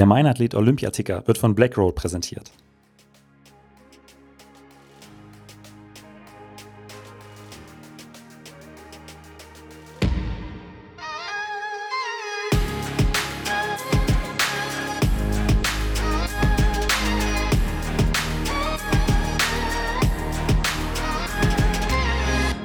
Der 0.00 0.06
Meinathlet 0.06 0.54
Olympiaticker 0.54 1.22
wird 1.26 1.36
von 1.36 1.54
Blackroll 1.54 1.92
präsentiert. 1.92 2.50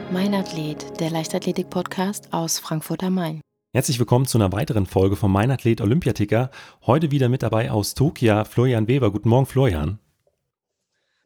Mein 0.10 0.34
Athlet, 0.34 1.02
der 1.02 1.10
Leichtathletik-Podcast 1.10 2.32
aus 2.32 2.60
Frankfurt 2.60 3.04
am 3.04 3.16
Main. 3.16 3.45
Herzlich 3.76 4.00
willkommen 4.00 4.26
zu 4.26 4.38
einer 4.38 4.54
weiteren 4.54 4.86
Folge 4.86 5.18
von 5.18 5.30
Mein 5.30 5.52
Athlet 5.52 5.82
Olympiaticker. 5.82 6.50
Heute 6.86 7.12
wieder 7.12 7.28
mit 7.28 7.44
dabei 7.44 7.71
aus 7.71 7.94
Tokio 7.94 8.46
Florian 8.46 8.88
Weber. 8.88 9.12
Guten 9.12 9.27
Morgen, 9.27 9.45
Florian. 9.45 10.00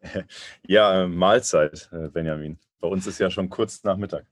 Ja, 0.67 1.05
Mahlzeit, 1.07 1.91
äh, 1.91 2.07
Benjamin. 2.07 2.57
Bei 2.79 2.87
uns 2.87 3.05
ist 3.05 3.19
ja 3.19 3.29
schon 3.29 3.51
kurz 3.51 3.83
nach 3.83 3.97
Mittag. 3.97 4.25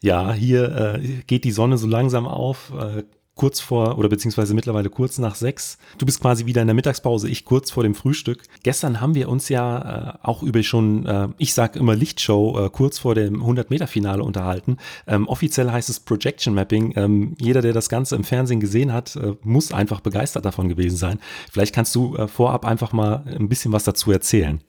Ja, 0.00 0.32
hier 0.32 1.00
äh, 1.00 1.22
geht 1.26 1.42
die 1.42 1.50
Sonne 1.50 1.78
so 1.78 1.88
langsam 1.88 2.28
auf. 2.28 2.72
Äh, 2.78 3.02
kurz 3.34 3.60
vor 3.60 3.98
oder 3.98 4.08
beziehungsweise 4.08 4.54
mittlerweile 4.54 4.90
kurz 4.90 5.18
nach 5.18 5.34
sechs. 5.34 5.78
Du 5.98 6.06
bist 6.06 6.20
quasi 6.20 6.46
wieder 6.46 6.60
in 6.60 6.68
der 6.68 6.74
Mittagspause, 6.74 7.28
ich 7.28 7.44
kurz 7.44 7.70
vor 7.70 7.82
dem 7.82 7.94
Frühstück. 7.94 8.42
Gestern 8.62 9.00
haben 9.00 9.14
wir 9.14 9.28
uns 9.28 9.48
ja 9.48 10.12
äh, 10.12 10.18
auch 10.22 10.42
über 10.42 10.62
schon, 10.62 11.06
äh, 11.06 11.28
ich 11.38 11.54
sag 11.54 11.76
immer 11.76 11.96
Lichtshow, 11.96 12.66
äh, 12.66 12.70
kurz 12.70 12.98
vor 12.98 13.14
dem 13.14 13.42
100-Meter-Finale 13.42 14.22
unterhalten. 14.22 14.76
Ähm, 15.06 15.26
offiziell 15.28 15.70
heißt 15.70 15.88
es 15.88 16.00
Projection 16.00 16.54
Mapping. 16.54 16.92
Ähm, 16.96 17.34
jeder, 17.38 17.62
der 17.62 17.72
das 17.72 17.88
Ganze 17.88 18.16
im 18.16 18.24
Fernsehen 18.24 18.60
gesehen 18.60 18.92
hat, 18.92 19.16
äh, 19.16 19.34
muss 19.42 19.72
einfach 19.72 20.00
begeistert 20.00 20.44
davon 20.44 20.68
gewesen 20.68 20.96
sein. 20.96 21.18
Vielleicht 21.50 21.74
kannst 21.74 21.94
du 21.94 22.16
äh, 22.16 22.28
vorab 22.28 22.66
einfach 22.66 22.92
mal 22.92 23.24
ein 23.26 23.48
bisschen 23.48 23.72
was 23.72 23.84
dazu 23.84 24.12
erzählen. 24.12 24.60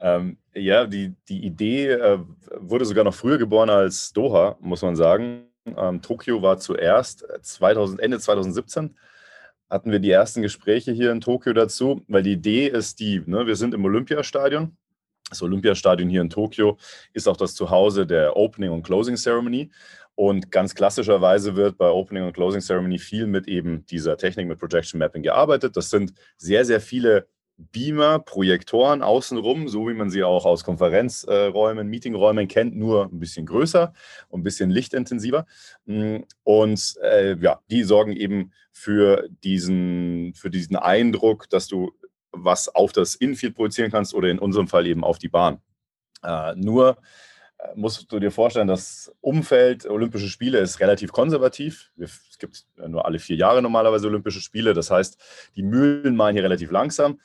Ähm, 0.00 0.36
ja, 0.54 0.86
die, 0.86 1.14
die 1.28 1.44
Idee 1.44 1.90
äh, 1.90 2.18
wurde 2.60 2.84
sogar 2.84 3.04
noch 3.04 3.14
früher 3.14 3.38
geboren 3.38 3.70
als 3.70 4.12
Doha, 4.12 4.56
muss 4.60 4.82
man 4.82 4.94
sagen. 4.94 5.47
Ähm, 5.76 6.02
Tokio 6.02 6.42
war 6.42 6.58
zuerst 6.58 7.26
2000, 7.42 8.00
äh, 8.00 8.04
Ende 8.04 8.18
2017 8.18 8.96
hatten 9.70 9.92
wir 9.92 9.98
die 9.98 10.10
ersten 10.10 10.42
Gespräche 10.42 10.92
hier 10.92 11.12
in 11.12 11.20
Tokio 11.20 11.52
dazu, 11.52 12.02
weil 12.08 12.22
die 12.22 12.32
Idee 12.32 12.68
ist 12.68 13.00
die, 13.00 13.22
ne, 13.26 13.46
wir 13.46 13.56
sind 13.56 13.74
im 13.74 13.84
Olympiastadion. 13.84 14.76
Das 15.28 15.42
Olympiastadion 15.42 16.08
hier 16.08 16.22
in 16.22 16.30
Tokio 16.30 16.78
ist 17.12 17.28
auch 17.28 17.36
das 17.36 17.54
Zuhause 17.54 18.06
der 18.06 18.36
Opening 18.36 18.70
und 18.70 18.82
Closing 18.82 19.16
Ceremony. 19.16 19.70
Und 20.14 20.50
ganz 20.50 20.74
klassischerweise 20.74 21.54
wird 21.54 21.76
bei 21.76 21.90
Opening 21.90 22.24
und 22.24 22.32
Closing 22.32 22.60
Ceremony 22.60 22.98
viel 22.98 23.26
mit 23.26 23.46
eben 23.46 23.84
dieser 23.86 24.16
Technik 24.16 24.48
mit 24.48 24.58
Projection 24.58 24.98
Mapping 24.98 25.22
gearbeitet. 25.22 25.76
Das 25.76 25.90
sind 25.90 26.12
sehr, 26.38 26.64
sehr 26.64 26.80
viele 26.80 27.28
Beamer, 27.58 28.20
Projektoren 28.20 29.02
außenrum, 29.02 29.68
so 29.68 29.88
wie 29.88 29.94
man 29.94 30.10
sie 30.10 30.22
auch 30.22 30.46
aus 30.46 30.62
Konferenzräumen, 30.62 31.88
Meetingräumen 31.88 32.46
kennt, 32.46 32.76
nur 32.76 33.06
ein 33.06 33.18
bisschen 33.18 33.46
größer 33.46 33.92
und 34.28 34.40
ein 34.40 34.44
bisschen 34.44 34.70
lichtintensiver. 34.70 35.44
Mm, 35.84 36.18
und 36.44 36.96
äh, 37.02 37.36
ja, 37.36 37.60
die 37.68 37.82
sorgen 37.82 38.12
eben 38.12 38.52
für 38.72 39.28
diesen, 39.42 40.34
für 40.34 40.50
diesen 40.50 40.76
Eindruck, 40.76 41.50
dass 41.50 41.66
du 41.66 41.92
was 42.30 42.72
auf 42.72 42.92
das 42.92 43.16
Infield 43.16 43.56
projizieren 43.56 43.90
kannst 43.90 44.14
oder 44.14 44.28
in 44.28 44.38
unserem 44.38 44.68
Fall 44.68 44.86
eben 44.86 45.02
auf 45.02 45.18
die 45.18 45.28
Bahn. 45.28 45.60
Äh, 46.22 46.54
nur 46.54 46.98
äh, 47.58 47.74
musst 47.74 48.10
du 48.12 48.20
dir 48.20 48.30
vorstellen, 48.30 48.68
das 48.68 49.12
Umfeld 49.20 49.84
Olympische 49.86 50.28
Spiele 50.28 50.58
ist 50.58 50.78
relativ 50.78 51.10
konservativ. 51.10 51.90
Es 51.98 52.38
gibt 52.38 52.66
nur 52.76 53.04
alle 53.04 53.18
vier 53.18 53.36
Jahre 53.36 53.62
normalerweise 53.62 54.06
Olympische 54.06 54.40
Spiele. 54.40 54.74
Das 54.74 54.92
heißt, 54.92 55.18
die 55.56 55.64
Mühlen 55.64 56.14
malen 56.14 56.36
hier 56.36 56.44
relativ 56.44 56.70
langsam. 56.70 57.18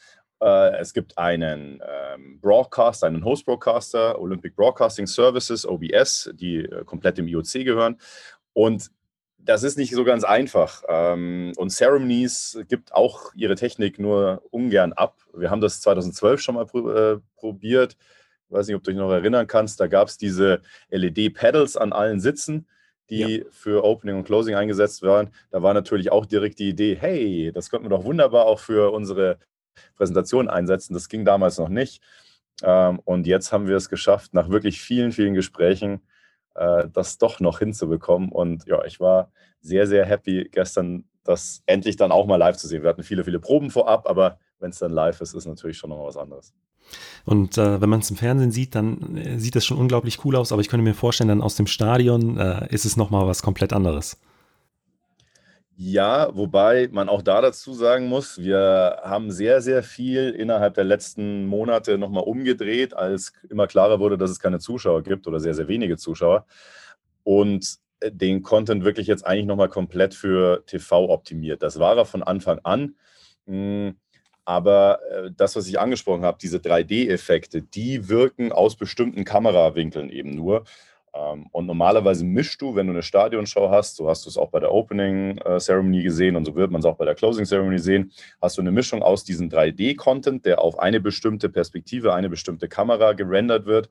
Äh, 0.43 0.75
es 0.77 0.93
gibt 0.93 1.17
einen 1.17 1.81
ähm, 1.81 2.39
Broadcaster, 2.41 3.07
einen 3.07 3.23
Host-Broadcaster, 3.23 4.19
Olympic 4.19 4.55
Broadcasting 4.55 5.07
Services, 5.07 5.65
OBS, 5.65 6.31
die 6.33 6.57
äh, 6.57 6.83
komplett 6.83 7.17
im 7.17 7.27
IOC 7.29 7.63
gehören. 7.63 7.97
Und 8.51 8.91
das 9.37 9.63
ist 9.63 9.77
nicht 9.77 9.93
so 9.93 10.03
ganz 10.03 10.25
einfach. 10.25 10.83
Ähm, 10.89 11.53
und 11.55 11.69
Ceremonies 11.69 12.59
gibt 12.67 12.93
auch 12.93 13.33
ihre 13.35 13.55
Technik 13.55 13.99
nur 13.99 14.41
ungern 14.51 14.91
ab. 14.91 15.17
Wir 15.33 15.49
haben 15.49 15.61
das 15.61 15.79
2012 15.79 16.41
schon 16.41 16.55
mal 16.55 16.65
äh, 16.65 17.19
probiert. 17.37 17.95
Ich 18.47 18.51
weiß 18.51 18.67
nicht, 18.67 18.75
ob 18.75 18.83
du 18.83 18.91
dich 18.91 18.99
noch 18.99 19.11
erinnern 19.11 19.47
kannst. 19.47 19.79
Da 19.79 19.87
gab 19.87 20.09
es 20.09 20.17
diese 20.17 20.61
LED-Pedals 20.89 21.77
an 21.77 21.93
allen 21.93 22.19
Sitzen, 22.19 22.67
die 23.09 23.37
ja. 23.37 23.43
für 23.49 23.85
Opening 23.85 24.17
und 24.17 24.23
Closing 24.25 24.55
eingesetzt 24.55 25.03
waren. 25.03 25.29
Da 25.51 25.63
war 25.63 25.73
natürlich 25.73 26.11
auch 26.11 26.25
direkt 26.25 26.59
die 26.59 26.69
Idee, 26.69 26.97
hey, 26.99 27.51
das 27.53 27.69
könnten 27.69 27.85
wir 27.85 27.97
doch 27.97 28.03
wunderbar 28.03 28.45
auch 28.45 28.59
für 28.59 28.91
unsere 28.91 29.39
Präsentation 29.95 30.49
einsetzen. 30.49 30.93
Das 30.93 31.09
ging 31.09 31.25
damals 31.25 31.57
noch 31.57 31.69
nicht. 31.69 32.01
Ähm, 32.61 32.99
und 33.05 33.27
jetzt 33.27 33.51
haben 33.51 33.67
wir 33.67 33.75
es 33.75 33.89
geschafft, 33.89 34.33
nach 34.33 34.49
wirklich 34.49 34.81
vielen, 34.81 35.11
vielen 35.11 35.33
Gesprächen, 35.33 36.01
äh, 36.55 36.87
das 36.91 37.17
doch 37.17 37.39
noch 37.39 37.59
hinzubekommen. 37.59 38.29
Und 38.29 38.65
ja, 38.67 38.83
ich 38.85 38.99
war 38.99 39.31
sehr, 39.61 39.87
sehr 39.87 40.05
happy, 40.05 40.49
gestern 40.51 41.05
das 41.23 41.63
endlich 41.65 41.95
dann 41.95 42.11
auch 42.11 42.25
mal 42.25 42.35
live 42.35 42.57
zu 42.57 42.67
sehen. 42.67 42.83
Wir 42.83 42.89
hatten 42.89 43.03
viele, 43.03 43.23
viele 43.23 43.39
Proben 43.39 43.71
vorab, 43.71 44.07
aber 44.09 44.39
wenn 44.59 44.71
es 44.71 44.79
dann 44.79 44.91
live 44.91 45.21
ist, 45.21 45.33
ist 45.33 45.45
natürlich 45.45 45.77
schon 45.77 45.89
noch 45.89 46.05
was 46.05 46.17
anderes. 46.17 46.53
Und 47.25 47.57
äh, 47.57 47.81
wenn 47.81 47.89
man 47.89 48.01
es 48.01 48.11
im 48.11 48.17
Fernsehen 48.17 48.51
sieht, 48.51 48.75
dann 48.75 49.17
äh, 49.17 49.39
sieht 49.39 49.55
das 49.55 49.65
schon 49.65 49.77
unglaublich 49.77 50.23
cool 50.25 50.35
aus, 50.35 50.51
aber 50.51 50.61
ich 50.61 50.67
könnte 50.67 50.83
mir 50.83 50.93
vorstellen, 50.93 51.29
dann 51.29 51.41
aus 51.41 51.55
dem 51.55 51.67
Stadion 51.67 52.37
äh, 52.37 52.67
ist 52.73 52.85
es 52.85 52.97
nochmal 52.97 53.25
was 53.25 53.41
komplett 53.41 53.73
anderes. 53.73 54.19
Ja, 55.75 56.29
wobei 56.35 56.87
man 56.91 57.09
auch 57.09 57.23
da 57.23 57.41
dazu 57.41 57.73
sagen 57.73 58.07
muss, 58.07 58.37
wir 58.37 58.99
haben 59.03 59.31
sehr, 59.31 59.59
sehr 59.61 59.81
viel 59.81 60.29
innerhalb 60.29 60.75
der 60.75 60.83
letzten 60.83 61.47
Monate 61.47 61.97
nochmal 61.97 62.23
umgedreht, 62.23 62.93
als 62.93 63.33
immer 63.49 63.65
klarer 63.65 63.99
wurde, 63.99 64.17
dass 64.17 64.29
es 64.29 64.39
keine 64.39 64.59
Zuschauer 64.59 65.01
gibt 65.01 65.25
oder 65.27 65.39
sehr, 65.39 65.55
sehr 65.55 65.67
wenige 65.67 65.97
Zuschauer. 65.97 66.45
Und 67.23 67.77
äh, 68.01 68.11
den 68.11 68.43
Content 68.43 68.83
wirklich 68.85 69.07
jetzt 69.07 69.25
eigentlich 69.25 69.47
nochmal 69.47 69.69
komplett 69.69 70.13
für 70.13 70.63
TV 70.67 71.09
optimiert. 71.09 71.63
Das 71.63 71.79
war 71.79 71.97
er 71.97 72.05
von 72.05 72.21
Anfang 72.21 72.59
an. 72.63 72.95
Hm, 73.47 73.95
aber 74.45 74.99
äh, 75.09 75.31
das, 75.35 75.55
was 75.55 75.67
ich 75.67 75.79
angesprochen 75.79 76.23
habe, 76.23 76.37
diese 76.41 76.57
3D-Effekte, 76.57 77.61
die 77.63 78.09
wirken 78.09 78.51
aus 78.51 78.75
bestimmten 78.75 79.23
Kamerawinkeln 79.23 80.09
eben 80.09 80.35
nur. 80.35 80.65
Ähm, 81.13 81.47
und 81.51 81.65
normalerweise 81.65 82.25
mischst 82.25 82.61
du, 82.61 82.75
wenn 82.75 82.87
du 82.87 82.93
eine 82.93 83.03
Stadionshow 83.03 83.69
hast, 83.69 83.95
so 83.95 84.09
hast 84.09 84.25
du 84.25 84.29
es 84.29 84.37
auch 84.37 84.49
bei 84.49 84.59
der 84.59 84.71
Opening 84.71 85.37
äh, 85.39 85.59
Ceremony 85.59 86.03
gesehen 86.03 86.35
und 86.35 86.45
so 86.45 86.55
wird 86.55 86.71
man 86.71 86.79
es 86.79 86.85
auch 86.85 86.97
bei 86.97 87.05
der 87.05 87.15
Closing 87.15 87.45
Ceremony 87.45 87.79
sehen, 87.79 88.11
hast 88.41 88.57
du 88.57 88.61
eine 88.61 88.71
Mischung 88.71 89.03
aus 89.03 89.23
diesem 89.23 89.49
3D-Content, 89.49 90.45
der 90.45 90.59
auf 90.59 90.79
eine 90.79 90.99
bestimmte 90.99 91.49
Perspektive, 91.49 92.13
eine 92.13 92.29
bestimmte 92.29 92.67
Kamera 92.67 93.13
gerendert 93.13 93.65
wird 93.65 93.89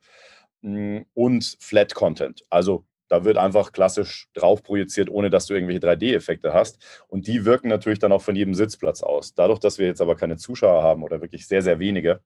mm, 0.62 0.99
und 1.15 1.56
Flat-Content. 1.61 2.43
Also 2.50 2.84
da 3.09 3.25
wird 3.25 3.37
einfach 3.37 3.72
klassisch 3.72 4.28
drauf 4.32 4.62
projiziert, 4.62 5.11
ohne 5.11 5.28
dass 5.28 5.47
du 5.47 5.53
irgendwelche 5.53 5.87
3D-Effekte 5.87 6.55
hast. 6.55 7.05
Und 7.09 7.27
die 7.27 7.44
wirken 7.44 7.69
natürlich 7.69 7.99
dann 7.99 8.11
auch 8.11 8.22
von 8.22 8.34
jedem 8.34 8.55
Sitzplatz 8.55 9.03
aus. 9.03 9.34
Dadurch, 9.34 9.59
dass 9.59 9.78
wir 9.78 9.87
jetzt 9.87 10.00
aber 10.00 10.16
keine 10.16 10.38
Zuschauer 10.38 10.82
haben 10.82 11.03
oder 11.03 11.21
wirklich 11.21 11.47
sehr, 11.47 11.61
sehr 11.61 11.78
wenige, 11.78 12.22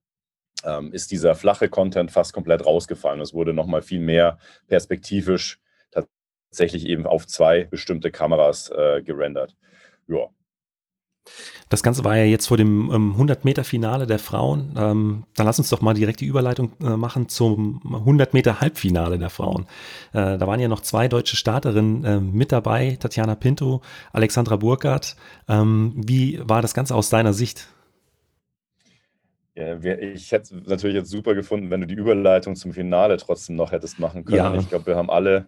ähm, 0.66 0.92
ist 0.92 1.10
dieser 1.10 1.34
flache 1.34 1.68
Content 1.68 2.10
fast 2.10 2.32
komplett 2.32 2.66
rausgefallen. 2.66 3.20
Es 3.20 3.32
wurde 3.32 3.54
nochmal 3.54 3.82
viel 3.82 4.00
mehr 4.00 4.38
perspektivisch 4.66 5.60
tatsächlich 5.90 6.86
eben 6.86 7.06
auf 7.06 7.26
zwei 7.26 7.64
bestimmte 7.64 8.10
Kameras 8.10 8.70
äh, 8.70 9.02
gerendert. 9.02 9.56
Ja. 10.08 10.28
Das 11.68 11.82
Ganze 11.82 12.04
war 12.04 12.16
ja 12.16 12.24
jetzt 12.24 12.46
vor 12.46 12.56
dem 12.56 12.90
ähm, 12.92 13.16
100-Meter-Finale 13.18 14.06
der 14.06 14.20
Frauen. 14.20 14.74
Ähm, 14.76 15.24
dann 15.34 15.46
lass 15.46 15.58
uns 15.58 15.68
doch 15.68 15.80
mal 15.80 15.94
direkt 15.94 16.20
die 16.20 16.26
Überleitung 16.26 16.72
äh, 16.80 16.96
machen 16.96 17.28
zum 17.28 17.82
100-Meter-Halbfinale 17.84 19.18
der 19.18 19.30
Frauen. 19.30 19.66
Äh, 20.12 20.38
da 20.38 20.46
waren 20.46 20.60
ja 20.60 20.68
noch 20.68 20.80
zwei 20.80 21.08
deutsche 21.08 21.36
Starterinnen 21.36 22.04
äh, 22.04 22.20
mit 22.20 22.52
dabei, 22.52 22.96
Tatjana 23.00 23.34
Pinto, 23.34 23.82
Alexandra 24.12 24.56
Burkhardt. 24.56 25.16
Ähm, 25.48 25.94
wie 25.96 26.40
war 26.44 26.62
das 26.62 26.74
Ganze 26.74 26.94
aus 26.94 27.10
deiner 27.10 27.32
Sicht? 27.32 27.68
Ich 29.56 30.32
hätte 30.32 30.54
es 30.54 30.66
natürlich 30.66 30.96
jetzt 30.96 31.10
super 31.10 31.34
gefunden, 31.34 31.70
wenn 31.70 31.80
du 31.80 31.86
die 31.86 31.94
Überleitung 31.94 32.56
zum 32.56 32.74
Finale 32.74 33.16
trotzdem 33.16 33.56
noch 33.56 33.72
hättest 33.72 33.98
machen 33.98 34.26
können. 34.26 34.36
Ja. 34.36 34.54
Ich 34.54 34.68
glaube, 34.68 34.86
wir 34.86 34.96
haben 34.96 35.08
alle 35.08 35.46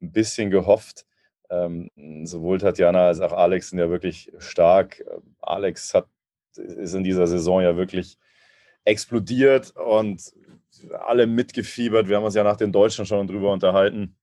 ein 0.00 0.10
bisschen 0.10 0.50
gehofft. 0.50 1.04
Ähm, 1.50 1.90
sowohl 2.24 2.56
Tatjana 2.56 3.08
als 3.08 3.20
auch 3.20 3.32
Alex 3.32 3.68
sind 3.68 3.78
ja 3.78 3.90
wirklich 3.90 4.32
stark. 4.38 5.04
Alex 5.42 5.92
hat, 5.92 6.06
ist 6.56 6.94
in 6.94 7.04
dieser 7.04 7.26
Saison 7.26 7.60
ja 7.60 7.76
wirklich 7.76 8.16
explodiert 8.84 9.76
und 9.76 10.32
alle 10.98 11.26
mitgefiebert. 11.26 12.08
Wir 12.08 12.16
haben 12.16 12.24
uns 12.24 12.34
ja 12.34 12.44
nach 12.44 12.56
den 12.56 12.72
Deutschen 12.72 13.04
schon 13.04 13.26
drüber 13.26 13.52
unterhalten. 13.52 14.16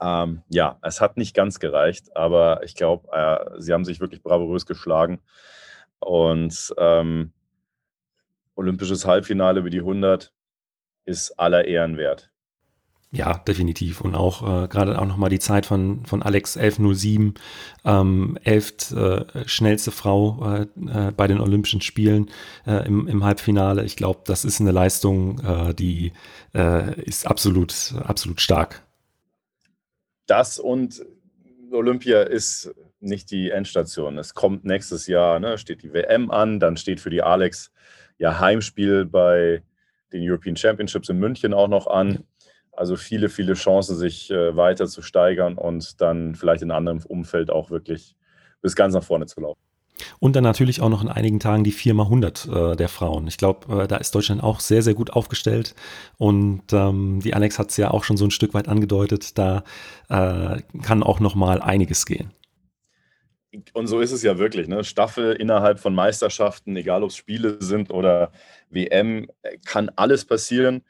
Ähm, 0.00 0.42
ja, 0.48 0.78
es 0.80 1.02
hat 1.02 1.18
nicht 1.18 1.36
ganz 1.36 1.60
gereicht, 1.60 2.16
aber 2.16 2.62
ich 2.64 2.74
glaube, 2.74 3.08
äh, 3.12 3.60
sie 3.60 3.74
haben 3.74 3.84
sich 3.84 4.00
wirklich 4.00 4.22
bravourös 4.22 4.64
geschlagen. 4.64 5.20
Und 6.00 6.74
ähm, 6.78 7.32
olympisches 8.54 9.06
Halbfinale 9.06 9.60
über 9.60 9.70
die 9.70 9.80
100 9.80 10.32
ist 11.04 11.38
aller 11.38 11.66
Ehren 11.66 11.96
wert. 11.96 12.30
Ja, 13.14 13.38
definitiv. 13.38 14.00
Und 14.00 14.16
auch 14.16 14.42
äh, 14.42 14.66
gerade 14.66 14.98
auch 14.98 15.06
nochmal 15.06 15.30
die 15.30 15.38
Zeit 15.38 15.66
von, 15.66 16.04
von 16.04 16.20
Alex 16.20 16.56
1107, 16.56 17.34
ähm, 17.84 18.36
elft 18.42 18.90
äh, 18.90 19.46
schnellste 19.46 19.92
Frau 19.92 20.42
äh, 20.52 20.62
äh, 20.62 21.12
bei 21.12 21.28
den 21.28 21.40
Olympischen 21.40 21.80
Spielen 21.80 22.28
äh, 22.66 22.84
im, 22.86 23.06
im 23.06 23.22
Halbfinale. 23.22 23.84
Ich 23.84 23.94
glaube, 23.94 24.22
das 24.24 24.44
ist 24.44 24.60
eine 24.60 24.72
Leistung, 24.72 25.38
äh, 25.44 25.74
die 25.74 26.12
äh, 26.56 27.00
ist 27.02 27.28
absolut, 27.28 27.94
absolut 28.02 28.40
stark. 28.40 28.82
Das 30.26 30.58
und 30.58 31.04
Olympia 31.70 32.22
ist 32.22 32.74
nicht 32.98 33.30
die 33.30 33.50
Endstation. 33.50 34.18
Es 34.18 34.34
kommt 34.34 34.64
nächstes 34.64 35.06
Jahr, 35.06 35.38
ne, 35.38 35.56
steht 35.56 35.84
die 35.84 35.92
WM 35.92 36.32
an, 36.32 36.58
dann 36.58 36.76
steht 36.76 36.98
für 36.98 37.10
die 37.10 37.22
Alex 37.22 37.70
ja 38.24 38.40
Heimspiel 38.40 39.04
bei 39.04 39.62
den 40.12 40.28
European 40.28 40.56
Championships 40.56 41.10
in 41.10 41.18
München 41.18 41.52
auch 41.52 41.68
noch 41.68 41.86
an. 41.86 42.24
Also 42.72 42.96
viele, 42.96 43.28
viele 43.28 43.52
Chancen, 43.52 43.96
sich 43.96 44.30
äh, 44.30 44.56
weiter 44.56 44.86
zu 44.86 45.02
steigern 45.02 45.58
und 45.58 46.00
dann 46.00 46.34
vielleicht 46.34 46.62
in 46.62 46.70
einem 46.70 46.88
anderen 46.88 47.02
Umfeld 47.04 47.50
auch 47.50 47.70
wirklich 47.70 48.16
bis 48.62 48.74
ganz 48.74 48.94
nach 48.94 49.04
vorne 49.04 49.26
zu 49.26 49.40
laufen. 49.42 49.60
Und 50.18 50.34
dann 50.34 50.42
natürlich 50.42 50.80
auch 50.80 50.88
noch 50.88 51.02
in 51.02 51.08
einigen 51.08 51.38
Tagen 51.38 51.64
die 51.64 51.72
4x100 51.72 52.72
äh, 52.72 52.76
der 52.76 52.88
Frauen. 52.88 53.28
Ich 53.28 53.36
glaube, 53.36 53.82
äh, 53.82 53.86
da 53.86 53.96
ist 53.96 54.14
Deutschland 54.14 54.42
auch 54.42 54.58
sehr, 54.58 54.82
sehr 54.82 54.94
gut 54.94 55.12
aufgestellt. 55.12 55.74
Und 56.16 56.72
ähm, 56.72 57.20
die 57.22 57.34
Alex 57.34 57.58
hat 57.58 57.70
es 57.70 57.76
ja 57.76 57.90
auch 57.90 58.04
schon 58.04 58.16
so 58.16 58.24
ein 58.24 58.32
Stück 58.32 58.54
weit 58.54 58.68
angedeutet, 58.68 59.38
da 59.38 59.64
äh, 60.08 60.62
kann 60.82 61.02
auch 61.02 61.20
noch 61.20 61.34
mal 61.34 61.60
einiges 61.60 62.06
gehen. 62.06 62.32
Und 63.72 63.86
so 63.86 64.00
ist 64.00 64.12
es 64.12 64.22
ja 64.22 64.38
wirklich. 64.38 64.68
Ne? 64.68 64.84
Staffel 64.84 65.32
innerhalb 65.34 65.80
von 65.80 65.94
Meisterschaften, 65.94 66.76
egal 66.76 67.02
ob 67.02 67.10
es 67.10 67.16
Spiele 67.16 67.56
sind 67.60 67.90
oder 67.90 68.32
WM, 68.70 69.28
äh, 69.42 69.58
kann 69.64 69.90
alles 69.96 70.24
passieren. 70.24 70.82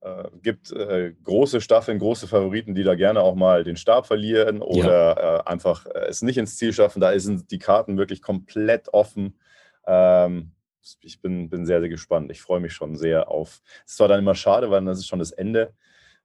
Äh, 0.00 0.24
gibt 0.42 0.70
äh, 0.72 1.12
große 1.24 1.60
Staffeln, 1.60 1.98
große 1.98 2.28
Favoriten, 2.28 2.74
die 2.74 2.84
da 2.84 2.94
gerne 2.94 3.20
auch 3.20 3.34
mal 3.34 3.64
den 3.64 3.76
Stab 3.76 4.06
verlieren 4.06 4.62
oder 4.62 5.16
ja. 5.16 5.38
äh, 5.38 5.42
einfach 5.44 5.86
äh, 5.86 6.06
es 6.08 6.22
nicht 6.22 6.38
ins 6.38 6.56
Ziel 6.56 6.72
schaffen. 6.72 7.00
Da 7.00 7.18
sind 7.18 7.50
die 7.50 7.58
Karten 7.58 7.98
wirklich 7.98 8.22
komplett 8.22 8.92
offen. 8.92 9.38
Ähm, 9.86 10.52
ich 11.00 11.20
bin, 11.20 11.50
bin 11.50 11.66
sehr, 11.66 11.80
sehr 11.80 11.88
gespannt. 11.88 12.30
Ich 12.30 12.40
freue 12.40 12.60
mich 12.60 12.72
schon 12.72 12.96
sehr 12.96 13.28
auf. 13.28 13.60
Es 13.84 13.92
ist 13.92 13.96
zwar 13.96 14.08
dann 14.08 14.20
immer 14.20 14.34
schade, 14.34 14.70
weil 14.70 14.84
das 14.84 14.98
ist 14.98 15.08
schon 15.08 15.18
das 15.18 15.32
Ende 15.32 15.74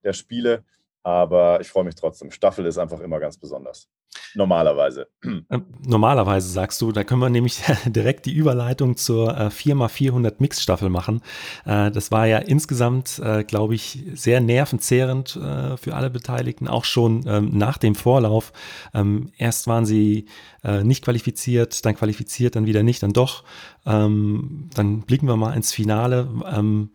der 0.04 0.14
Spiele, 0.14 0.64
aber 1.04 1.60
ich 1.60 1.68
freue 1.68 1.84
mich 1.84 1.96
trotzdem. 1.96 2.32
Staffel 2.32 2.66
ist 2.66 2.78
einfach 2.78 3.02
immer 3.02 3.20
ganz 3.20 3.38
besonders. 3.38 3.90
Normalerweise. 4.36 5.08
Äh, 5.50 5.60
normalerweise 5.86 6.48
sagst 6.48 6.82
du, 6.82 6.92
da 6.92 7.04
können 7.04 7.20
wir 7.20 7.30
nämlich 7.30 7.62
direkt 7.86 8.26
die 8.26 8.34
Überleitung 8.34 8.96
zur 8.96 9.38
äh, 9.38 9.48
4x400 9.48 10.36
Mix-Staffel 10.40 10.90
machen. 10.90 11.22
Äh, 11.66 11.92
das 11.92 12.12
war 12.12 12.26
ja 12.28 12.38
insgesamt, 12.38 13.20
äh, 13.20 13.44
glaube 13.44 13.76
ich, 13.76 14.04
sehr 14.14 14.40
nervenzehrend 14.40 15.36
äh, 15.36 15.76
für 15.76 15.96
alle 15.96 16.10
Beteiligten, 16.10 16.68
auch 16.68 16.86
schon 16.86 17.26
ähm, 17.28 17.50
nach 17.58 17.78
dem 17.78 17.96
Vorlauf. 17.96 18.54
Ähm, 18.94 19.32
erst 19.38 19.68
waren 19.68 19.86
sie 19.86 20.28
äh, 20.64 20.84
nicht 20.84 21.04
qualifiziert, 21.04 21.86
dann 21.86 21.96
qualifiziert, 21.96 22.56
dann 22.56 22.66
wieder 22.66 22.84
nicht, 22.84 23.04
dann 23.04 23.14
doch. 23.14 23.44
Ähm, 23.86 24.70
dann 24.74 25.02
blicken 25.02 25.28
wir 25.28 25.36
mal 25.36 25.54
ins 25.54 25.74
Finale. 25.74 26.30
Ähm, 26.46 26.92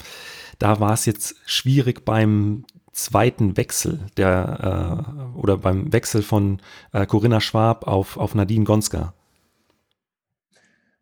da 0.59 0.81
war 0.81 0.95
es 0.95 1.05
jetzt 1.05 1.37
schwierig 1.45 2.05
beim 2.05 2.65
zweiten 2.99 3.57
Wechsel 3.57 4.01
der 4.17 5.35
äh, 5.37 5.39
oder 5.39 5.59
beim 5.59 5.93
Wechsel 5.93 6.23
von 6.23 6.61
äh, 6.93 7.07
Corinna 7.07 7.41
Schwab 7.41 7.87
auf, 7.87 8.17
auf 8.17 8.35
Nadine 8.35 8.65
Gonska? 8.65 9.15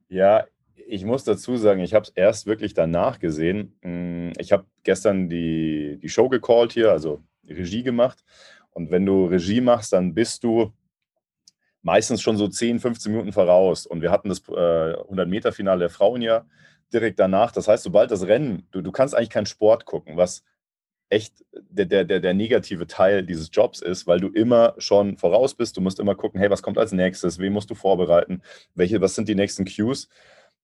Ja, 0.08 0.44
ich 0.86 1.04
muss 1.04 1.24
dazu 1.24 1.56
sagen, 1.56 1.80
ich 1.80 1.94
habe 1.94 2.04
es 2.04 2.10
erst 2.10 2.46
wirklich 2.46 2.74
danach 2.74 3.18
gesehen. 3.18 3.76
Mm, 3.82 4.32
ich 4.38 4.52
habe 4.52 4.66
gestern 4.84 5.28
die, 5.28 5.98
die 6.00 6.08
Show 6.08 6.28
gecallt 6.28 6.72
hier, 6.72 6.92
also 6.92 7.22
Regie 7.48 7.82
gemacht. 7.82 8.22
Und 8.70 8.90
wenn 8.90 9.06
du 9.06 9.26
Regie 9.26 9.60
machst, 9.60 9.92
dann 9.92 10.14
bist 10.14 10.44
du 10.44 10.72
meistens 11.82 12.20
schon 12.20 12.36
so 12.36 12.46
10, 12.46 12.78
15 12.78 13.10
Minuten 13.10 13.32
voraus. 13.32 13.86
Und 13.86 14.02
wir 14.02 14.10
hatten 14.10 14.28
das 14.28 14.40
äh, 14.48 14.52
100-Meter-Finale 14.52 15.80
der 15.80 15.90
Frauen 15.90 16.20
ja 16.20 16.44
direkt 16.92 17.18
danach. 17.18 17.52
Das 17.52 17.68
heißt, 17.68 17.84
sobald 17.84 18.10
das 18.10 18.26
Rennen, 18.26 18.66
du, 18.70 18.82
du 18.82 18.92
kannst 18.92 19.14
eigentlich 19.14 19.30
keinen 19.30 19.46
Sport 19.46 19.86
gucken, 19.86 20.16
was 20.16 20.44
echt 21.08 21.44
der, 21.52 21.86
der, 21.86 22.04
der, 22.04 22.20
der 22.20 22.34
negative 22.34 22.86
Teil 22.86 23.24
dieses 23.24 23.50
Jobs 23.52 23.80
ist, 23.80 24.06
weil 24.06 24.20
du 24.20 24.28
immer 24.28 24.74
schon 24.78 25.16
voraus 25.16 25.54
bist. 25.54 25.76
Du 25.76 25.80
musst 25.80 26.00
immer 26.00 26.14
gucken, 26.14 26.40
hey, 26.40 26.50
was 26.50 26.62
kommt 26.62 26.78
als 26.78 26.92
nächstes? 26.92 27.38
Wen 27.38 27.52
musst 27.52 27.70
du 27.70 27.74
vorbereiten? 27.74 28.42
Welche, 28.74 29.00
was 29.00 29.14
sind 29.14 29.28
die 29.28 29.34
nächsten 29.34 29.64
Cues? 29.64 30.08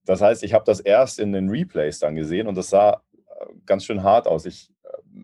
Das 0.05 0.21
heißt, 0.21 0.43
ich 0.43 0.53
habe 0.53 0.65
das 0.65 0.79
erst 0.81 1.19
in 1.19 1.31
den 1.31 1.49
Replays 1.49 1.99
dann 1.99 2.15
gesehen 2.15 2.47
und 2.47 2.55
das 2.55 2.69
sah 2.69 3.01
äh, 3.15 3.45
ganz 3.65 3.85
schön 3.85 4.03
hart 4.03 4.27
aus. 4.27 4.45
Ich 4.45 4.69
äh, 4.83 5.19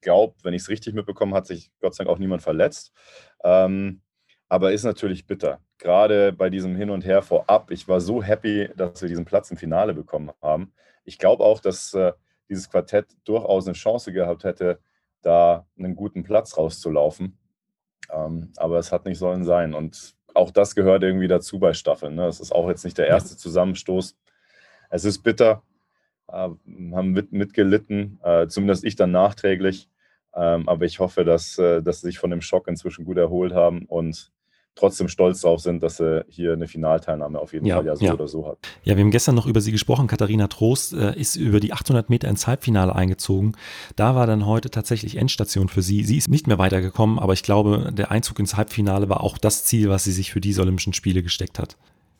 glaube, 0.00 0.34
wenn 0.42 0.54
ich 0.54 0.62
es 0.62 0.68
richtig 0.68 0.94
mitbekommen, 0.94 1.34
hat 1.34 1.46
sich 1.46 1.70
Gott 1.80 1.94
sei 1.94 2.04
Dank 2.04 2.14
auch 2.14 2.18
niemand 2.18 2.42
verletzt. 2.42 2.92
Ähm, 3.44 4.00
aber 4.48 4.72
ist 4.72 4.84
natürlich 4.84 5.26
bitter. 5.26 5.60
Gerade 5.78 6.32
bei 6.32 6.50
diesem 6.50 6.76
Hin 6.76 6.90
und 6.90 7.04
Her 7.04 7.22
vorab. 7.22 7.70
Ich 7.70 7.86
war 7.88 8.00
so 8.00 8.22
happy, 8.22 8.68
dass 8.76 9.02
wir 9.02 9.08
diesen 9.08 9.24
Platz 9.24 9.50
im 9.50 9.56
Finale 9.56 9.94
bekommen 9.94 10.32
haben. 10.42 10.72
Ich 11.04 11.18
glaube 11.18 11.44
auch, 11.44 11.60
dass 11.60 11.94
äh, 11.94 12.12
dieses 12.48 12.70
Quartett 12.70 13.06
durchaus 13.24 13.66
eine 13.66 13.74
Chance 13.74 14.12
gehabt 14.12 14.44
hätte, 14.44 14.78
da 15.22 15.66
einen 15.78 15.96
guten 15.96 16.22
Platz 16.22 16.56
rauszulaufen. 16.56 17.38
Ähm, 18.10 18.52
aber 18.56 18.78
es 18.78 18.92
hat 18.92 19.04
nicht 19.04 19.18
sollen 19.18 19.44
sein. 19.44 19.74
Und 19.74 20.14
auch 20.34 20.50
das 20.50 20.74
gehört 20.74 21.02
irgendwie 21.02 21.28
dazu 21.28 21.58
bei 21.58 21.72
Staffeln. 21.72 22.14
Ne? 22.14 22.26
Es 22.26 22.40
ist 22.40 22.52
auch 22.52 22.68
jetzt 22.68 22.84
nicht 22.84 22.98
der 22.98 23.08
erste 23.08 23.36
Zusammenstoß. 23.36 24.16
Es 24.90 25.04
ist 25.04 25.22
bitter, 25.22 25.62
äh, 26.28 26.48
haben 26.92 27.12
mit, 27.12 27.32
mitgelitten, 27.32 28.20
äh, 28.22 28.46
zumindest 28.46 28.84
ich 28.84 28.96
dann 28.96 29.10
nachträglich. 29.10 29.88
Ähm, 30.34 30.68
aber 30.68 30.84
ich 30.84 31.00
hoffe, 31.00 31.24
dass, 31.24 31.58
äh, 31.58 31.82
dass 31.82 32.00
sie 32.00 32.08
sich 32.08 32.18
von 32.18 32.30
dem 32.30 32.42
Schock 32.42 32.68
inzwischen 32.68 33.04
gut 33.04 33.16
erholt 33.16 33.54
haben 33.54 33.86
und 33.86 34.32
trotzdem 34.76 35.08
stolz 35.08 35.40
darauf 35.40 35.60
sind, 35.60 35.82
dass 35.82 35.96
sie 35.96 36.24
hier 36.28 36.52
eine 36.52 36.68
Finalteilnahme 36.68 37.38
auf 37.38 37.52
jeden 37.52 37.66
ja, 37.66 37.76
Fall 37.76 37.86
ja 37.86 37.96
so 37.96 38.04
ja. 38.04 38.14
oder 38.14 38.28
so 38.28 38.46
hat. 38.46 38.58
Ja, 38.84 38.96
wir 38.96 39.02
haben 39.02 39.10
gestern 39.10 39.34
noch 39.34 39.46
über 39.46 39.60
sie 39.60 39.72
gesprochen. 39.72 40.06
Katharina 40.06 40.46
Trost 40.46 40.92
äh, 40.92 41.18
ist 41.18 41.36
über 41.36 41.58
die 41.58 41.72
800 41.72 42.08
Meter 42.10 42.28
ins 42.28 42.46
Halbfinale 42.46 42.94
eingezogen. 42.94 43.56
Da 43.96 44.14
war 44.14 44.26
dann 44.26 44.46
heute 44.46 44.70
tatsächlich 44.70 45.16
Endstation 45.16 45.68
für 45.68 45.82
sie. 45.82 46.04
Sie 46.04 46.18
ist 46.18 46.28
nicht 46.28 46.46
mehr 46.46 46.58
weitergekommen, 46.58 47.18
aber 47.18 47.32
ich 47.32 47.42
glaube, 47.42 47.90
der 47.92 48.10
Einzug 48.10 48.38
ins 48.38 48.56
Halbfinale 48.56 49.08
war 49.08 49.22
auch 49.22 49.38
das 49.38 49.64
Ziel, 49.64 49.88
was 49.88 50.04
sie 50.04 50.12
sich 50.12 50.30
für 50.30 50.40
diese 50.40 50.60
Olympischen 50.60 50.92
Spiele 50.92 51.22
gesteckt 51.22 51.58
hat. 51.58 51.76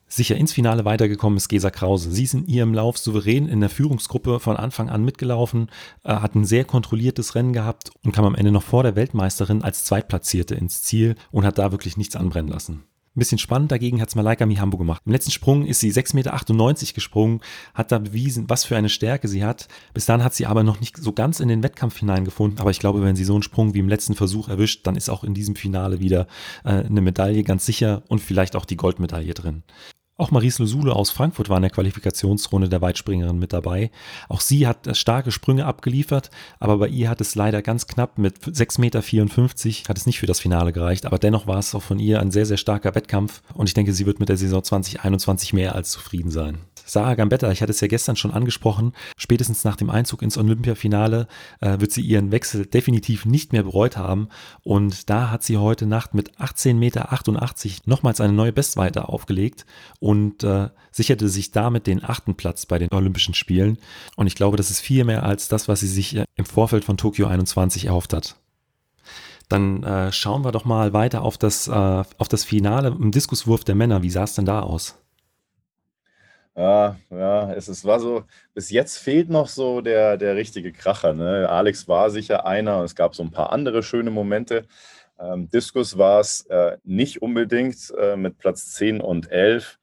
Sicher 0.08 0.36
ins 0.36 0.52
Finale 0.52 0.84
weitergekommen 0.84 1.36
ist 1.36 1.48
Gesa 1.48 1.70
Krause. 1.70 2.12
Sie 2.12 2.24
ist 2.24 2.34
in 2.34 2.46
ihrem 2.46 2.74
Lauf 2.74 2.96
souverän 2.96 3.48
in 3.48 3.60
der 3.60 3.70
Führungsgruppe 3.70 4.38
von 4.38 4.56
Anfang 4.56 4.88
an 4.88 5.04
mitgelaufen, 5.04 5.68
äh, 6.04 6.14
hat 6.14 6.34
ein 6.34 6.44
sehr 6.44 6.64
kontrolliertes 6.64 7.34
Rennen 7.34 7.52
gehabt 7.52 7.90
und 8.04 8.12
kam 8.12 8.24
am 8.24 8.36
Ende 8.36 8.52
noch 8.52 8.62
vor 8.62 8.84
der 8.84 8.94
Weltmeisterin 8.94 9.62
als 9.62 9.84
Zweitplatzierte 9.84 10.54
ins 10.54 10.82
Ziel 10.82 11.16
und 11.32 11.44
hat 11.44 11.58
da 11.58 11.72
wirklich 11.72 11.96
nichts 11.96 12.14
anbrennen 12.14 12.50
lassen. 12.50 12.84
Ein 13.16 13.20
bisschen 13.20 13.38
spannend 13.38 13.72
dagegen 13.72 14.02
hat 14.02 14.10
es 14.10 14.14
Malaika 14.14 14.44
Mihambo 14.44 14.76
gemacht. 14.76 15.00
Im 15.06 15.12
letzten 15.12 15.30
Sprung 15.30 15.64
ist 15.64 15.80
sie 15.80 15.90
6,98 15.90 16.14
Meter 16.14 16.94
gesprungen, 16.94 17.40
hat 17.72 17.90
da 17.90 17.98
bewiesen, 17.98 18.44
was 18.50 18.66
für 18.66 18.76
eine 18.76 18.90
Stärke 18.90 19.26
sie 19.26 19.42
hat. 19.42 19.68
Bis 19.94 20.04
dann 20.04 20.22
hat 20.22 20.34
sie 20.34 20.44
aber 20.44 20.62
noch 20.62 20.80
nicht 20.80 20.98
so 20.98 21.14
ganz 21.14 21.40
in 21.40 21.48
den 21.48 21.62
Wettkampf 21.62 21.96
hineingefunden. 21.96 22.60
Aber 22.60 22.70
ich 22.70 22.78
glaube, 22.78 23.02
wenn 23.02 23.16
sie 23.16 23.24
so 23.24 23.32
einen 23.32 23.42
Sprung 23.42 23.72
wie 23.72 23.78
im 23.78 23.88
letzten 23.88 24.14
Versuch 24.14 24.50
erwischt, 24.50 24.86
dann 24.86 24.96
ist 24.96 25.08
auch 25.08 25.24
in 25.24 25.32
diesem 25.32 25.56
Finale 25.56 25.98
wieder 25.98 26.26
äh, 26.62 26.84
eine 26.84 27.00
Medaille 27.00 27.42
ganz 27.42 27.64
sicher 27.64 28.02
und 28.08 28.20
vielleicht 28.20 28.54
auch 28.54 28.66
die 28.66 28.76
Goldmedaille 28.76 29.32
drin. 29.32 29.62
Auch 30.18 30.30
Maries 30.30 30.58
Losule 30.58 30.96
aus 30.96 31.10
Frankfurt 31.10 31.50
war 31.50 31.58
in 31.58 31.62
der 31.62 31.70
Qualifikationsrunde 31.70 32.70
der 32.70 32.80
Weitspringerin 32.80 33.38
mit 33.38 33.52
dabei. 33.52 33.90
Auch 34.30 34.40
sie 34.40 34.66
hat 34.66 34.96
starke 34.96 35.30
Sprünge 35.30 35.66
abgeliefert, 35.66 36.30
aber 36.58 36.78
bei 36.78 36.88
ihr 36.88 37.10
hat 37.10 37.20
es 37.20 37.34
leider 37.34 37.60
ganz 37.60 37.86
knapp 37.86 38.16
mit 38.16 38.38
6,54 38.38 38.80
Meter 38.80 39.88
hat 39.90 39.98
es 39.98 40.06
nicht 40.06 40.18
für 40.18 40.26
das 40.26 40.40
Finale 40.40 40.72
gereicht. 40.72 41.04
Aber 41.04 41.18
dennoch 41.18 41.46
war 41.46 41.58
es 41.58 41.74
auch 41.74 41.82
von 41.82 41.98
ihr 41.98 42.20
ein 42.20 42.30
sehr, 42.30 42.46
sehr 42.46 42.56
starker 42.56 42.94
Wettkampf 42.94 43.42
und 43.52 43.68
ich 43.68 43.74
denke, 43.74 43.92
sie 43.92 44.06
wird 44.06 44.18
mit 44.18 44.30
der 44.30 44.38
Saison 44.38 44.64
2021 44.64 45.52
mehr 45.52 45.74
als 45.74 45.90
zufrieden 45.90 46.30
sein. 46.30 46.60
Sarah 46.86 47.14
Gambetta, 47.14 47.50
ich 47.50 47.60
hatte 47.60 47.72
es 47.72 47.80
ja 47.80 47.88
gestern 47.88 48.16
schon 48.16 48.30
angesprochen, 48.30 48.92
spätestens 49.16 49.64
nach 49.64 49.76
dem 49.76 49.90
Einzug 49.90 50.22
ins 50.22 50.38
Olympiafinale 50.38 51.26
äh, 51.60 51.80
wird 51.80 51.92
sie 51.92 52.00
ihren 52.00 52.30
Wechsel 52.30 52.64
definitiv 52.64 53.26
nicht 53.26 53.52
mehr 53.52 53.64
bereut 53.64 53.96
haben. 53.96 54.28
Und 54.62 55.10
da 55.10 55.30
hat 55.30 55.42
sie 55.42 55.58
heute 55.58 55.84
Nacht 55.86 56.14
mit 56.14 56.38
18,88 56.38 56.74
Meter 56.74 57.08
nochmals 57.86 58.20
eine 58.20 58.32
neue 58.32 58.52
Bestweite 58.52 59.08
aufgelegt 59.08 59.66
und 59.98 60.44
äh, 60.44 60.68
sicherte 60.92 61.28
sich 61.28 61.50
damit 61.50 61.86
den 61.86 62.04
achten 62.04 62.36
Platz 62.36 62.66
bei 62.66 62.78
den 62.78 62.92
Olympischen 62.92 63.34
Spielen. 63.34 63.78
Und 64.14 64.28
ich 64.28 64.36
glaube, 64.36 64.56
das 64.56 64.70
ist 64.70 64.80
viel 64.80 65.04
mehr 65.04 65.24
als 65.24 65.48
das, 65.48 65.68
was 65.68 65.80
sie 65.80 65.88
sich 65.88 66.16
äh, 66.16 66.24
im 66.36 66.46
Vorfeld 66.46 66.84
von 66.84 66.96
Tokio 66.96 67.26
21 67.26 67.86
erhofft 67.86 68.12
hat. 68.12 68.36
Dann 69.48 69.82
äh, 69.82 70.12
schauen 70.12 70.44
wir 70.44 70.52
doch 70.52 70.64
mal 70.64 70.92
weiter 70.92 71.22
auf 71.22 71.38
das, 71.38 71.68
äh, 71.68 71.72
auf 71.72 72.28
das 72.28 72.44
Finale 72.44 72.88
im 72.88 73.10
Diskuswurf 73.10 73.64
der 73.64 73.74
Männer. 73.74 74.02
Wie 74.02 74.10
sah 74.10 74.24
es 74.24 74.34
denn 74.34 74.44
da 74.44 74.60
aus? 74.60 74.96
Ja, 76.56 76.96
ja, 77.10 77.52
es 77.52 77.68
ist, 77.68 77.84
war 77.84 78.00
so, 78.00 78.24
bis 78.54 78.70
jetzt 78.70 78.96
fehlt 78.96 79.28
noch 79.28 79.46
so 79.48 79.82
der, 79.82 80.16
der 80.16 80.36
richtige 80.36 80.72
Kracher. 80.72 81.12
Ne? 81.12 81.46
Alex 81.50 81.86
war 81.86 82.08
sicher 82.10 82.46
einer 82.46 82.78
und 82.78 82.84
es 82.86 82.94
gab 82.94 83.14
so 83.14 83.22
ein 83.22 83.30
paar 83.30 83.52
andere 83.52 83.82
schöne 83.82 84.10
Momente. 84.10 84.66
Ähm, 85.18 85.50
Diskus 85.50 85.98
war 85.98 86.20
es 86.20 86.46
äh, 86.46 86.78
nicht 86.82 87.20
unbedingt 87.20 87.92
äh, 87.98 88.16
mit 88.16 88.38
Platz 88.38 88.72
10 88.74 89.02
und 89.02 89.30
11. 89.30 89.78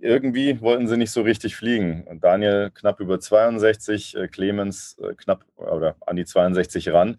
irgendwie 0.00 0.60
wollten 0.62 0.88
sie 0.88 0.96
nicht 0.96 1.10
so 1.10 1.22
richtig 1.22 1.56
fliegen. 1.56 2.06
Daniel 2.20 2.70
knapp 2.70 3.00
über 3.00 3.20
62, 3.20 4.16
äh, 4.16 4.28
Clemens 4.28 4.96
äh, 4.98 5.14
knapp 5.14 5.44
oder 5.56 5.96
an 6.06 6.16
die 6.16 6.24
62 6.24 6.90
ran. 6.90 7.18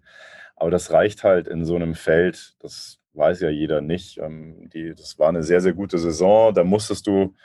Aber 0.56 0.72
das 0.72 0.92
reicht 0.92 1.24
halt 1.24 1.48
in 1.48 1.66
so 1.66 1.75
einem 1.75 1.96
Feld, 1.96 2.56
das 2.60 3.00
weiß 3.13 3.42
ja 3.42 3.50
jeder 3.50 3.82
nicht. 3.82 4.18
Ähm, 4.20 4.70
die, 4.74 4.96
das 4.96 5.20
war 5.20 5.30
eine 5.30 5.44
sehr, 5.44 5.62
sehr 5.62 5.74
gute 5.74 6.00
Saison. 6.00 6.54
Da 6.54 6.63
musstest 6.63 7.06
du 7.08 7.36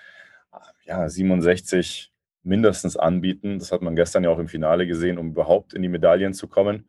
ja, 0.84 1.08
67 1.08 2.12
mindestens 2.42 2.96
anbieten. 2.96 3.58
Das 3.58 3.72
hat 3.72 3.82
man 3.82 3.96
gestern 3.96 4.24
ja 4.24 4.30
auch 4.30 4.38
im 4.38 4.48
Finale 4.48 4.86
gesehen, 4.86 5.18
um 5.18 5.30
überhaupt 5.30 5.74
in 5.74 5.82
die 5.82 5.88
Medaillen 5.88 6.34
zu 6.34 6.46
kommen. 6.46 6.88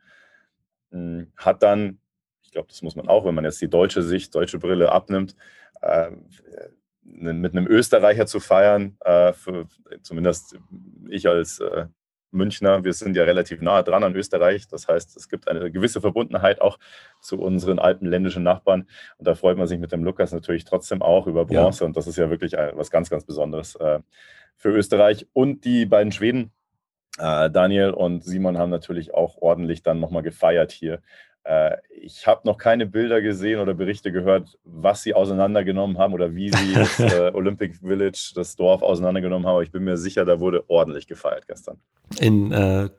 Hm, 0.91 1.31
hat 1.37 1.63
dann, 1.63 1.99
ich 2.43 2.51
glaube, 2.51 2.67
das 2.67 2.81
muss 2.81 2.95
man 2.95 3.07
auch, 3.07 3.25
wenn 3.25 3.35
man 3.35 3.45
jetzt 3.45 3.61
die 3.61 3.69
deutsche 3.69 4.03
Sicht, 4.03 4.35
deutsche 4.35 4.59
Brille 4.59 4.91
abnimmt, 4.91 5.35
äh, 5.81 6.11
mit 7.03 7.53
einem 7.53 7.67
Österreicher 7.67 8.25
zu 8.25 8.39
feiern, 8.39 8.97
äh, 9.01 9.31
für, 9.33 9.67
zumindest 10.01 10.57
ich 11.09 11.27
als 11.27 11.59
äh, 11.59 11.85
Münchner, 12.35 12.83
wir 12.83 12.93
sind 12.93 13.15
ja 13.15 13.23
relativ 13.23 13.61
nah 13.61 13.81
dran 13.81 14.03
an 14.03 14.15
Österreich. 14.15 14.67
Das 14.67 14.87
heißt, 14.87 15.17
es 15.17 15.29
gibt 15.29 15.47
eine 15.47 15.71
gewisse 15.71 16.01
Verbundenheit 16.01 16.61
auch 16.61 16.77
zu 17.21 17.39
unseren 17.39 17.79
alpenländischen 17.79 18.43
Nachbarn. 18.43 18.87
Und 19.17 19.27
da 19.27 19.35
freut 19.35 19.57
man 19.57 19.67
sich 19.67 19.79
mit 19.79 19.91
dem 19.91 20.03
Lukas 20.03 20.31
natürlich 20.31 20.65
trotzdem 20.65 21.01
auch 21.01 21.27
über 21.27 21.45
Bronze. 21.45 21.83
Ja. 21.83 21.87
Und 21.87 21.97
das 21.97 22.07
ist 22.07 22.17
ja 22.17 22.29
wirklich 22.29 22.53
was 22.53 22.91
ganz, 22.91 23.09
ganz 23.09 23.25
Besonderes 23.25 23.75
äh, 23.75 23.99
für 24.55 24.69
Österreich. 24.69 25.27
Und 25.33 25.65
die 25.65 25.85
beiden 25.85 26.11
Schweden, 26.11 26.51
äh, 27.17 27.49
Daniel 27.49 27.91
und 27.91 28.23
Simon, 28.23 28.57
haben 28.57 28.69
natürlich 28.69 29.13
auch 29.13 29.37
ordentlich 29.37 29.81
dann 29.81 29.99
nochmal 29.99 30.23
gefeiert 30.23 30.71
hier 30.71 30.95
äh, 30.95 30.99
ich 32.01 32.25
habe 32.25 32.41
noch 32.45 32.57
keine 32.57 32.85
Bilder 32.85 33.21
gesehen 33.21 33.59
oder 33.59 33.73
Berichte 33.73 34.11
gehört, 34.11 34.57
was 34.63 35.03
sie 35.03 35.13
auseinandergenommen 35.13 35.97
haben 35.97 36.13
oder 36.13 36.33
wie 36.33 36.49
sie 36.49 36.73
das 36.73 36.99
äh, 36.99 37.31
Olympic 37.33 37.77
Village, 37.77 38.31
das 38.35 38.55
Dorf 38.55 38.81
auseinandergenommen 38.81 39.47
haben. 39.47 39.55
Aber 39.55 39.63
ich 39.63 39.71
bin 39.71 39.83
mir 39.83 39.97
sicher, 39.97 40.25
da 40.25 40.39
wurde 40.39 40.63
ordentlich 40.67 41.07
gefeiert 41.07 41.47
gestern. 41.47 41.77
In 42.19 42.51
äh, 42.51 42.89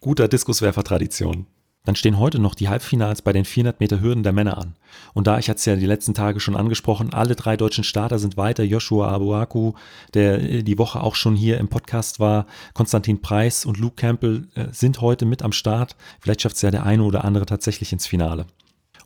guter 0.00 0.28
Diskuswerfer-Tradition. 0.28 1.46
Dann 1.84 1.96
stehen 1.96 2.18
heute 2.18 2.38
noch 2.38 2.54
die 2.54 2.70
Halbfinals 2.70 3.20
bei 3.20 3.34
den 3.34 3.44
400 3.44 3.78
Meter 3.78 4.00
Hürden 4.00 4.22
der 4.22 4.32
Männer 4.32 4.56
an. 4.56 4.74
Und 5.12 5.26
da, 5.26 5.38
ich 5.38 5.50
hatte 5.50 5.58
es 5.58 5.66
ja 5.66 5.76
die 5.76 5.84
letzten 5.84 6.14
Tage 6.14 6.40
schon 6.40 6.56
angesprochen, 6.56 7.12
alle 7.12 7.36
drei 7.36 7.58
deutschen 7.58 7.84
Starter 7.84 8.18
sind 8.18 8.38
weiter. 8.38 8.64
Joshua 8.64 9.08
Abuaku, 9.08 9.74
der 10.14 10.42
äh, 10.42 10.62
die 10.62 10.78
Woche 10.78 11.02
auch 11.02 11.14
schon 11.14 11.36
hier 11.36 11.58
im 11.58 11.68
Podcast 11.68 12.20
war, 12.20 12.46
Konstantin 12.72 13.20
Preis 13.20 13.66
und 13.66 13.78
Luke 13.78 13.96
Campbell 13.96 14.48
äh, 14.54 14.66
sind 14.72 15.02
heute 15.02 15.26
mit 15.26 15.42
am 15.42 15.52
Start. 15.52 15.94
Vielleicht 16.20 16.40
schafft 16.40 16.56
es 16.56 16.62
ja 16.62 16.70
der 16.70 16.86
eine 16.86 17.02
oder 17.02 17.24
andere 17.24 17.44
tatsächlich 17.44 17.92
ins 17.92 18.06
Finale. 18.06 18.46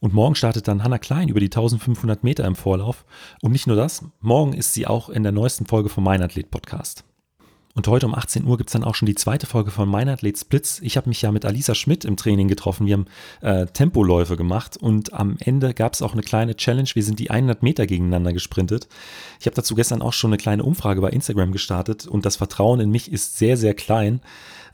Und 0.01 0.15
morgen 0.15 0.37
startet 0.37 0.69
dann 0.69 0.85
Hannah 0.85 0.99
Klein 0.99 1.29
über 1.29 1.41
die 1.41 1.47
1500 1.47 2.23
Meter 2.23 2.45
im 2.45 2.55
Vorlauf. 2.55 3.05
Und 3.43 3.51
nicht 3.51 3.67
nur 3.67 3.75
das, 3.75 4.05
morgen 4.21 4.53
ist 4.53 4.75
sie 4.75 4.87
auch 4.87 5.09
in 5.09 5.25
der 5.25 5.33
neuesten 5.33 5.67
Folge 5.67 5.89
vom 5.89 6.05
Mein 6.05 6.23
Athlet 6.23 6.53
Podcast. 6.53 7.08
Und 7.79 7.87
heute 7.87 8.07
um 8.07 8.15
18 8.17 8.45
Uhr 8.45 8.57
gibt 8.59 8.71
es 8.71 8.73
dann 8.73 8.83
auch 8.83 8.97
schon 8.97 9.07
die 9.07 9.15
zweite 9.15 9.47
Folge 9.47 9.71
von 9.71 9.89
Mein 9.89 10.09
Athlet 10.09 10.37
Splits. 10.37 10.81
Ich 10.81 10.97
habe 10.97 11.09
mich 11.09 11.23
ja 11.23 11.31
mit 11.31 11.45
Alisa 11.45 11.77
Schmidt 11.77 12.05
im 12.05 12.17
Training 12.17 12.49
getroffen. 12.49 12.89
Wir 12.89 12.95
haben 12.95 13.07
äh, 13.41 13.67
Tempoläufe 13.67 14.37
gemacht 14.37 14.77
und 14.77 15.13
am 15.13 15.37
Ende 15.39 15.75
gab 15.75 15.93
es 15.93 16.03
auch 16.03 16.13
eine 16.13 16.23
kleine 16.23 16.57
Challenge. 16.57 16.89
Wir 16.93 17.05
sind 17.05 17.21
die 17.21 17.31
100 17.31 17.63
Meter 17.63 17.87
gegeneinander 17.87 18.33
gesprintet. 18.33 18.89
Ich 19.39 19.47
habe 19.47 19.55
dazu 19.55 19.77
gestern 19.77 20.03
auch 20.03 20.13
schon 20.13 20.31
eine 20.31 20.39
kleine 20.39 20.65
Umfrage 20.65 21.01
bei 21.01 21.11
Instagram 21.11 21.53
gestartet 21.53 22.09
und 22.09 22.27
das 22.27 22.35
Vertrauen 22.35 22.81
in 22.81 22.91
mich 22.91 23.13
ist 23.13 23.39
sehr, 23.39 23.57
sehr 23.57 23.75
klein. 23.75 24.23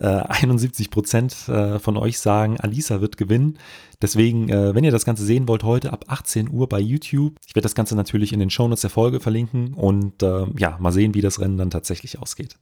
Äh, 0.00 0.06
71 0.06 0.90
Prozent 0.90 1.46
äh, 1.50 1.78
von 1.80 1.99
euch 1.99 2.18
sagen, 2.18 2.58
Alisa 2.58 3.02
wird 3.02 3.18
gewinnen. 3.18 3.58
Deswegen, 4.00 4.49
äh, 4.49 4.75
wenn 4.75 4.82
ihr 4.82 4.90
das 4.90 5.04
Ganze 5.04 5.26
sehen 5.26 5.46
wollt, 5.46 5.62
heute 5.62 5.92
ab 5.92 6.06
18 6.08 6.49
Uhr 6.49 6.70
bei 6.70 6.80
YouTube. 6.80 7.37
Ich 7.46 7.54
werde 7.54 7.64
das 7.64 7.75
Ganze 7.75 7.96
natürlich 7.96 8.32
in 8.32 8.40
den 8.40 8.49
Shownotes 8.49 8.80
der 8.80 8.88
Folge 8.90 9.20
verlinken 9.20 9.75
und 9.75 10.23
äh, 10.23 10.46
ja, 10.56 10.78
mal 10.80 10.92
sehen, 10.92 11.12
wie 11.12 11.20
das 11.20 11.38
Rennen 11.38 11.58
dann 11.58 11.68
tatsächlich 11.68 12.18
ausgeht. 12.18 12.56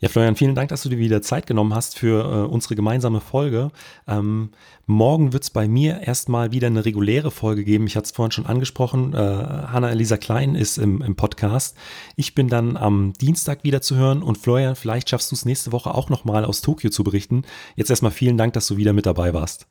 Ja, 0.00 0.08
Florian, 0.08 0.36
vielen 0.36 0.54
Dank, 0.54 0.68
dass 0.68 0.84
du 0.84 0.90
dir 0.90 0.98
wieder 0.98 1.22
Zeit 1.22 1.48
genommen 1.48 1.74
hast 1.74 1.98
für 1.98 2.22
äh, 2.24 2.46
unsere 2.46 2.76
gemeinsame 2.76 3.20
Folge. 3.20 3.72
Ähm, 4.06 4.50
morgen 4.86 5.32
wird 5.32 5.42
es 5.42 5.50
bei 5.50 5.66
mir 5.66 6.02
erstmal 6.02 6.52
wieder 6.52 6.68
eine 6.68 6.84
reguläre 6.84 7.32
Folge 7.32 7.64
geben. 7.64 7.88
Ich 7.88 7.96
hatte 7.96 8.04
es 8.04 8.12
vorhin 8.12 8.30
schon 8.30 8.46
angesprochen. 8.46 9.12
Äh, 9.12 9.16
Hanna-Elisa 9.16 10.16
Klein 10.16 10.54
ist 10.54 10.78
im, 10.78 11.02
im, 11.02 11.16
Podcast. 11.16 11.76
Ich 12.14 12.36
bin 12.36 12.46
dann 12.46 12.76
am 12.76 13.12
Dienstag 13.14 13.64
wieder 13.64 13.80
zu 13.80 13.96
hören 13.96 14.22
und 14.22 14.38
Florian, 14.38 14.76
vielleicht 14.76 15.10
schaffst 15.10 15.32
du 15.32 15.34
es 15.34 15.44
nächste 15.44 15.72
Woche 15.72 15.92
auch 15.92 16.10
nochmal 16.10 16.44
aus 16.44 16.60
Tokio 16.60 16.90
zu 16.90 17.02
berichten. 17.02 17.42
Jetzt 17.74 17.90
erstmal 17.90 18.12
vielen 18.12 18.38
Dank, 18.38 18.52
dass 18.52 18.68
du 18.68 18.76
wieder 18.76 18.92
mit 18.92 19.04
dabei 19.04 19.34
warst. 19.34 19.66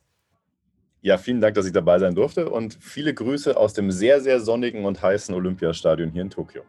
Ja, 1.00 1.16
vielen 1.16 1.40
Dank, 1.40 1.54
dass 1.54 1.64
ich 1.64 1.72
dabei 1.72 1.98
sein 2.00 2.14
durfte 2.14 2.50
und 2.50 2.76
viele 2.78 3.14
Grüße 3.14 3.56
aus 3.56 3.72
dem 3.72 3.90
sehr, 3.90 4.20
sehr 4.20 4.40
sonnigen 4.40 4.84
und 4.84 5.00
heißen 5.00 5.34
Olympiastadion 5.34 6.10
hier 6.10 6.20
in 6.20 6.28
Tokio. 6.28 6.64